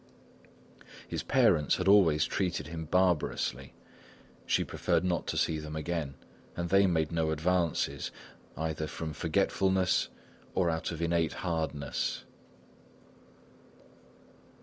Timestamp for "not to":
5.03-5.37